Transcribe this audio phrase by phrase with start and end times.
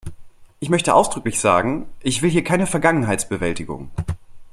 [0.59, 3.91] Ich möchte ausdrücklich sagen, ich will hier keine Vergangenheitsbewältigung.